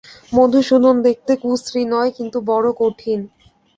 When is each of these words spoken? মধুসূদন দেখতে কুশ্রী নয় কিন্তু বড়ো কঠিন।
মধুসূদন 0.31 0.95
দেখতে 1.07 1.31
কুশ্রী 1.43 1.81
নয় 1.93 2.11
কিন্তু 2.17 2.37
বড়ো 2.49 2.71
কঠিন। 2.79 3.19